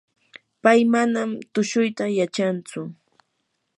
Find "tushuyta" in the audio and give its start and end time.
1.53-2.05